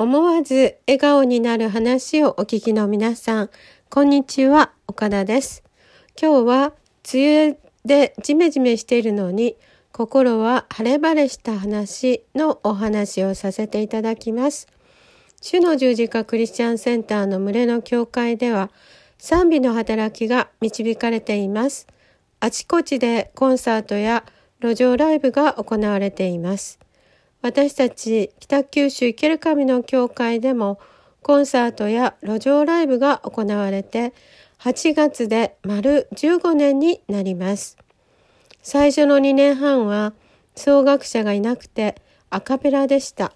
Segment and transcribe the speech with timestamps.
[0.00, 3.50] 思わず笑顔になる話をお聞きの皆さん、
[3.90, 5.62] こんにちは、岡田です。
[6.18, 6.72] 今日は
[7.12, 9.58] 梅雨でジメジメしているのに、
[9.92, 14.68] 心は晴れ晴れした話のお話をさせていただきます。
[15.42, 18.70] 主の十字架クリスチャンセンターの群れの教会では、
[19.18, 21.86] 賛美の働きが導かれています。
[22.40, 24.24] あちこちでコンサートや
[24.62, 26.78] 路上ライブが行われています。
[27.42, 30.78] 私たち北九州池る神の教会でも
[31.22, 34.12] コンサートや路上ライブが行われて
[34.58, 37.78] 8月で丸15年になります。
[38.62, 40.12] 最初の2年半は
[40.54, 41.96] 奏楽者がいなくて
[42.28, 43.32] アカペラでした。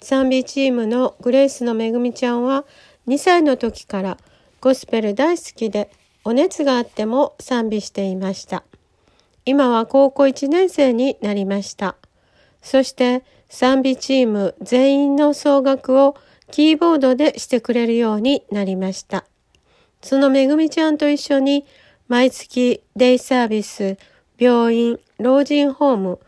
[0.00, 2.64] 賛美チームのグレイスのめぐみちゃんは
[3.08, 4.18] 2歳の時から
[4.60, 5.90] ゴスペル大好きで
[6.24, 8.64] お熱があっても賛美していました。
[9.44, 11.96] 今は高校1年生になりました。
[12.64, 16.16] そして賛美チーム全員の総額を
[16.50, 19.26] キーボードでしてくれるようになりました。
[20.02, 21.66] そのめぐみちゃんと一緒に
[22.08, 23.98] 毎月デイサービス、
[24.38, 26.18] 病院、老人ホーム、老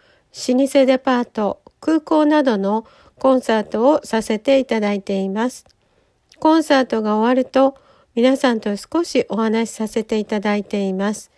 [0.67, 2.87] 舗デパート、空港などの
[3.19, 5.65] コンサートをさせていただいています。
[6.39, 7.77] コンサートが終わると
[8.15, 11.31] 皆さんと少しお話しさせていただいています。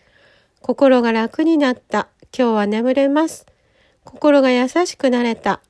[0.61, 2.09] 心が楽になった。
[2.37, 3.47] 今日は眠れます。
[4.09, 5.61] 心が優しくなれた。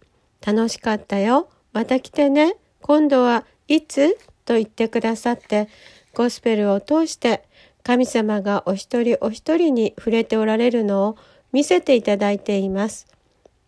[0.46, 1.48] 楽しかったよ。
[1.72, 2.54] また来てね。
[2.80, 4.16] 今度はいつ？
[4.44, 5.68] と言ってくださって、
[6.14, 7.42] ゴスペルを通して
[7.82, 11.16] 神様がお一人お一人に触れておられるのを
[11.52, 13.08] 見せていただいています。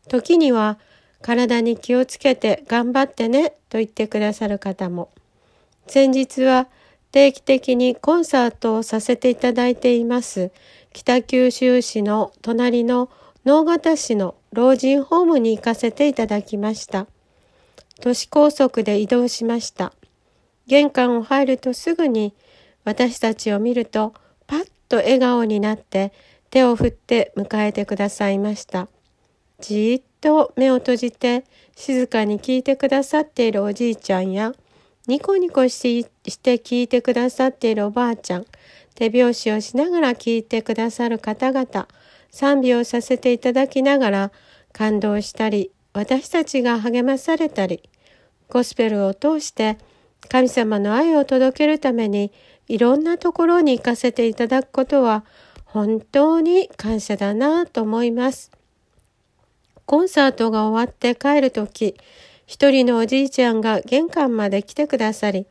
[0.06, 0.78] 時には
[1.20, 5.10] 体に気をつけて頑張ってねと言ってくださる方も。
[5.88, 6.68] 先日は
[7.10, 10.52] 定期的にコンサートをさせていただいています
[10.92, 13.10] 北九州市の隣の
[13.44, 17.06] 直方市の老人ホームに行かせていただきました。
[18.00, 19.92] 都市高速で移動しました。
[20.66, 22.34] 玄関を入るとすぐに
[22.84, 24.14] 私たちを見ると
[24.46, 26.12] パッと笑顔になって
[26.51, 28.89] 手を振って迎えてくださいました。
[29.61, 31.45] じーっと目を閉じて
[31.77, 34.52] 静かに聞いてくださっているおじいちゃんや
[35.07, 36.05] ニコニコし
[36.39, 38.46] て聞いてくださっているおばあちゃん、
[38.95, 41.89] 手拍子をしながら聞いてくださる方々、
[42.30, 44.33] 賛美をさせていただきながら
[44.73, 47.89] 感動したり、私たちが励まされたり、
[48.48, 49.79] ゴスペルを通して
[50.29, 52.33] 神様の愛を届けるために
[52.69, 55.24] いろんなところに行かせていただくことは
[55.64, 58.51] 本当に感謝だなと思います。
[59.86, 61.96] コンサートが終わって帰るとき、
[62.46, 65.46] 一人のおじいちゃんが玄関まで来てくださり、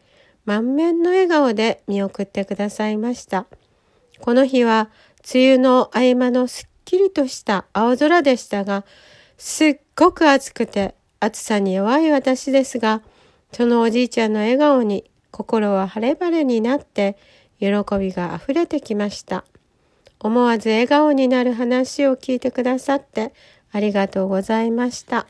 [0.46, 3.48] 満面の笑顔で見送ってくださいました。
[4.20, 4.90] この日は
[5.34, 8.84] 梅雨の合間のすっきりとした青空でしたが、
[9.38, 13.04] すっごく暑くて暑さに弱い私ですが、
[13.52, 17.16] そのおじいちゃんの笑顔に心は晴れ晴れになって
[17.60, 17.68] 喜
[18.00, 19.46] びが溢れてきました。
[20.20, 23.34] 思わず笑顔になる話を聞いてくださって
[23.72, 25.28] ありがとうございました。